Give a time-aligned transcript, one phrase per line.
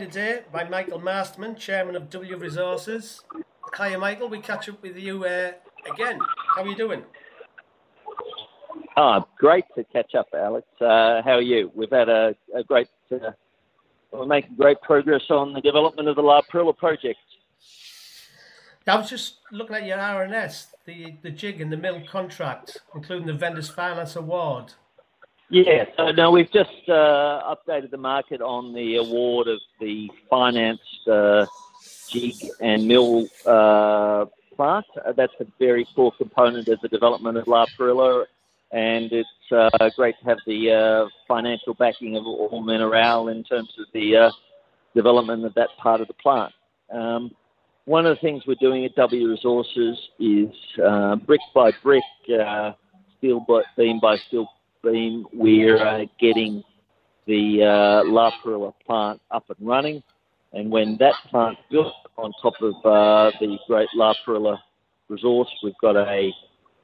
[0.00, 3.22] today by Michael Masterman, Chairman of W Resources.
[3.76, 4.30] Hiya, Michael.
[4.30, 5.52] We catch up with you uh,
[5.92, 6.18] again.
[6.56, 7.02] How are you doing?
[8.96, 10.66] Ah, great to catch up, Alex.
[10.80, 11.70] Uh, how are you?
[11.74, 13.32] We've had a, a great, uh,
[14.10, 17.18] we're making great progress on the development of the La Parrilla project.
[18.86, 23.26] I was just looking at your RNS, the, the jig and the mill contract, including
[23.26, 24.72] the Vendors Finance Award.
[25.52, 31.08] Yeah, so no, we've just uh, updated the market on the award of the financed
[31.10, 31.44] uh,
[32.08, 34.86] jig and mill uh, plant.
[35.04, 38.26] Uh, that's a very core component of the development of La Parrilla,
[38.70, 43.86] and it's uh, great to have the uh, financial backing of allmineral in terms of
[43.92, 44.30] the
[44.94, 46.52] development of that part of the plant.
[46.92, 47.32] Um,
[47.86, 50.48] one of the things we're doing at W Resources is
[51.26, 52.04] brick by brick,
[53.18, 54.46] steel by, beam by steel
[54.82, 56.62] beam, we're uh, getting
[57.26, 60.02] the uh, La Parrilla plant up and running.
[60.52, 64.58] And when that plant's built on top of uh, the great La Parrilla
[65.08, 66.32] resource, we've got a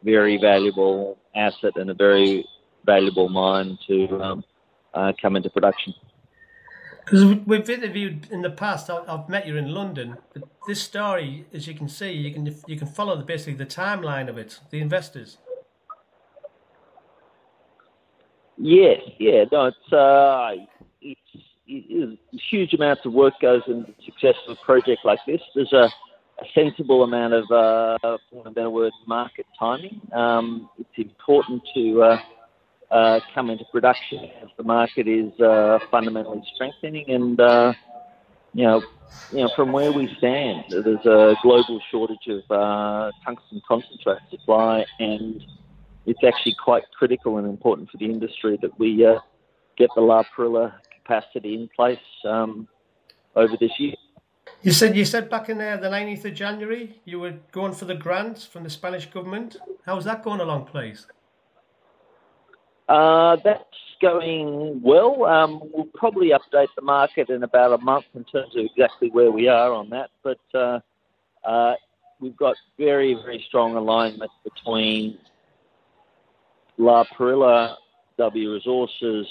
[0.02, 2.46] very valuable asset and a very
[2.84, 4.44] valuable mine to um,
[4.94, 5.94] uh, come into production.
[7.04, 10.16] Because we've interviewed in the past, I've met you in London.
[10.32, 13.66] But this story, as you can see, you can you can follow the, basically the
[13.66, 15.38] timeline of it, the investors.
[18.58, 20.52] Yes, yeah, no, it's, uh,
[21.00, 21.20] it's,
[21.66, 25.40] it's huge amounts of work goes into the success of a project like this.
[25.54, 25.90] There's a,
[26.40, 30.00] a sensible amount of, uh, for a better word, market timing.
[30.12, 32.18] Um, it's important to uh,
[32.90, 37.72] uh, come into production as the market is uh, fundamentally strengthening, and uh,
[38.54, 38.82] you know,
[39.32, 44.84] you know, from where we stand, there's a global shortage of uh, tungsten concentrate supply
[44.98, 45.42] and
[46.06, 49.18] it's actually quite critical and important for the industry that we uh,
[49.76, 52.68] get the La Parrilla capacity in place um,
[53.34, 53.94] over this year.
[54.62, 57.84] You said you said back in there the 19th of January you were going for
[57.84, 59.56] the grants from the Spanish government.
[59.84, 61.06] How's that going along, please?
[62.88, 63.64] Uh, that's
[64.00, 65.24] going well.
[65.24, 69.32] Um, we'll probably update the market in about a month in terms of exactly where
[69.32, 70.10] we are on that.
[70.22, 70.80] But uh,
[71.44, 71.74] uh,
[72.20, 75.18] we've got very, very strong alignment between
[76.78, 77.76] La Parrilla,
[78.18, 79.26] W Resources,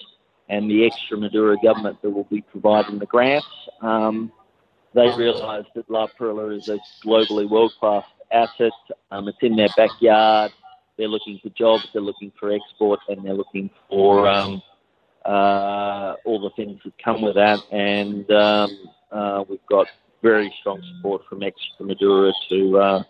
[0.49, 3.47] and the Extremadura government that will be providing the grants.
[3.81, 4.31] Um,
[4.93, 8.71] they realise that La Parrilla is a globally world-class asset.
[9.11, 10.51] Um, it's in their backyard.
[10.97, 14.61] They're looking for jobs, they're looking for export, and they're looking for um,
[15.25, 17.59] uh, all the things that come with that.
[17.71, 18.69] And um,
[19.11, 19.87] uh, we've got
[20.21, 23.03] very strong support from Extremadura to uh,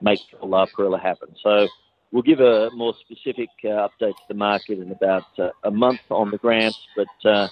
[0.00, 1.28] make La Parrilla happen.
[1.40, 1.68] So
[2.10, 6.00] We'll give a more specific uh, update to the market in about uh, a month
[6.10, 7.48] on the grants, but uh,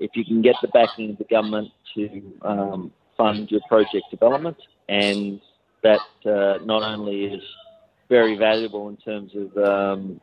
[0.00, 4.56] if you can get the backing of the government to um, fund your project development,
[4.88, 5.40] and
[5.82, 7.42] that uh, not only is
[8.08, 10.20] very valuable in terms of um,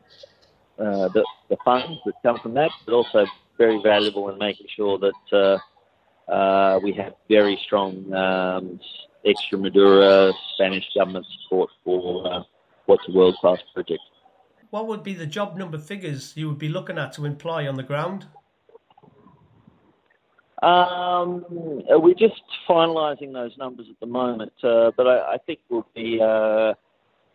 [0.78, 3.26] uh, the, the, funds that come from that, but also
[3.56, 5.58] very valuable in making sure that
[6.28, 8.80] uh, we have very strong um,
[9.24, 12.44] Extremadura Spanish government support for
[12.86, 14.00] what's a world class project.
[14.70, 17.76] What would be the job number figures you would be looking at to employ on
[17.76, 18.26] the ground?
[20.62, 25.86] Um, we're just finalising those numbers at the moment, uh, but I, I, think we'll
[25.94, 26.72] be uh,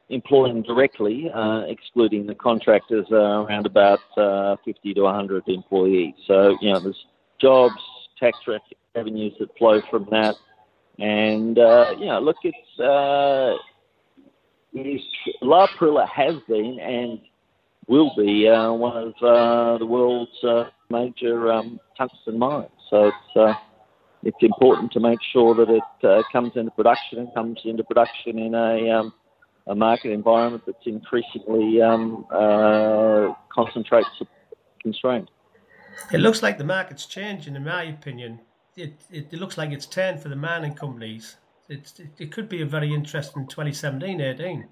[0.09, 6.15] employing directly, uh, excluding the contractors, uh, around about uh, 50 to 100 employees.
[6.25, 7.05] So, you know, there's
[7.39, 7.75] jobs,
[8.19, 8.37] tax
[8.95, 10.35] revenues that flow from that.
[10.97, 12.79] And, uh, you know, look, it's
[14.73, 15.01] is
[15.41, 17.19] La Parrilla has been and
[17.87, 22.69] will be uh, one of uh, the world's uh, major um, tungsten mines.
[22.89, 23.53] So it's uh,
[24.23, 28.37] it's important to make sure that it uh, comes into production and comes into production
[28.37, 29.13] in a um,
[29.67, 34.05] a market environment that's increasingly um, uh, concentrate
[34.81, 35.29] constrained.
[36.11, 38.39] It looks like the market's changing, in my opinion.
[38.75, 41.35] It, it, it looks like it's turned for the mining companies
[41.69, 44.67] it's, it could be a very interesting 2017 18.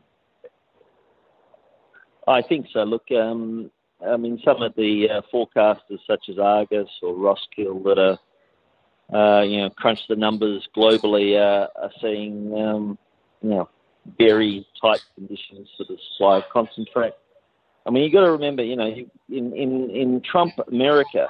[2.27, 2.83] I think so.
[2.83, 3.71] Look, um,
[4.05, 8.19] I mean, some of the uh, forecasters, such as Argus or Roskill, that are
[9.17, 12.97] uh, you know crunch the numbers globally, uh, are seeing um,
[13.41, 13.69] you know
[14.17, 17.13] very tight conditions for the supply of concentrate.
[17.85, 18.87] I mean, you've got to remember, you know,
[19.29, 21.29] in in in Trump America,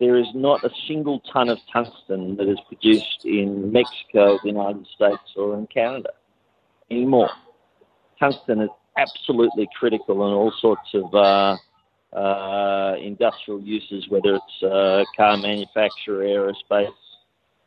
[0.00, 4.86] there is not a single ton of tungsten that is produced in Mexico, the United
[4.94, 6.10] States, or in Canada
[6.90, 7.30] anymore.
[8.18, 11.56] Tungsten is absolutely critical in all sorts of uh,
[12.16, 16.88] uh, industrial uses, whether it's uh, car manufacture, aerospace,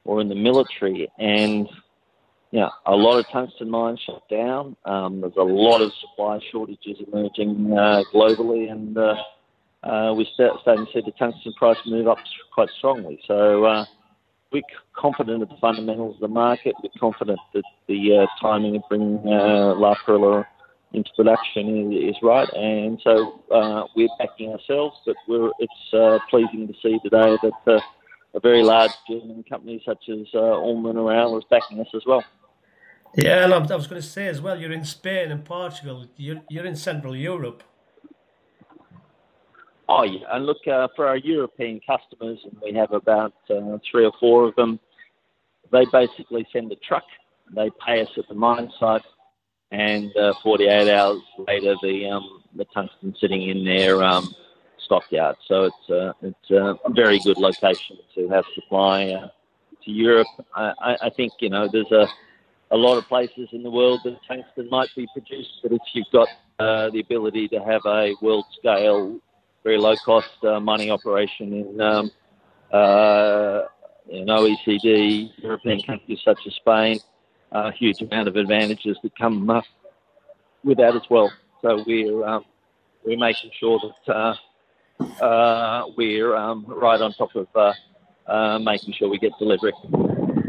[0.04, 1.08] or in the military.
[1.20, 1.70] And
[2.52, 4.76] you know, a lot of tungsten mines shut down.
[4.86, 8.98] Um, there's a lot of supply shortages emerging uh, globally, and
[9.84, 12.18] uh, we're starting to see the tungsten price move up
[12.54, 13.20] quite strongly.
[13.28, 13.86] So uh,
[14.52, 14.62] we're
[14.96, 16.76] confident of the fundamentals of the market.
[16.82, 20.46] We're confident that the uh, timing of bringing uh, La Parrilla
[20.94, 24.96] into production is, right, and so uh, we're backing ourselves.
[25.06, 27.80] But it's uh, pleasing to see today that uh,
[28.36, 32.24] a very large German company such as uh, allmineral is backing us as well.
[33.16, 36.08] Yeah, and I was going to say as well, you're in Spain and Portugal.
[36.16, 37.64] You're, you're in Central Europe.
[40.02, 44.48] And look uh, for our European customers, and we have about uh, three or four
[44.48, 44.80] of them.
[45.72, 47.04] They basically send a truck.
[47.56, 49.04] They pay us at the mine site,
[49.72, 54.34] and uh, 48 hours later, the um, the tungsten sitting in their um,
[54.86, 55.36] stockyard.
[55.48, 55.70] So
[56.22, 59.14] it's a very good location to have supply
[59.84, 60.28] to Europe.
[60.56, 61.92] I, think you know there's
[62.72, 66.12] a lot of places in the world that tungsten might be produced, but if you've
[66.12, 69.20] got the ability to have a world scale
[69.64, 72.12] very low cost uh, mining operation in um,
[72.72, 73.62] uh,
[74.10, 77.00] in OECD, European countries such as Spain.
[77.52, 79.62] A huge amount of advantages that come uh,
[80.64, 81.32] with that as well.
[81.62, 82.46] So we're um,
[83.06, 89.10] we're making sure that uh, uh, we're um, right on top of uh, making sure
[89.10, 89.74] we get delivery.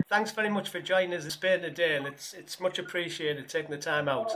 [0.08, 3.70] Thanks very much for joining us in Spain today, and it's it's much appreciated taking
[3.70, 4.32] the time out.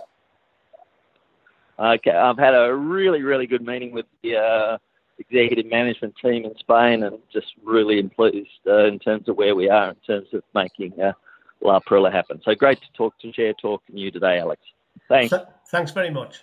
[1.78, 4.78] Okay, I've had a really, really good meeting with the uh,
[5.18, 9.68] executive management team in Spain and just really pleased uh, in terms of where we
[9.68, 11.12] are in terms of making uh,
[11.60, 12.40] La Parrilla happen.
[12.44, 14.62] So great to talk to Share Talk and you today, Alex.
[15.08, 15.32] Thanks.
[15.70, 16.42] Thanks very much.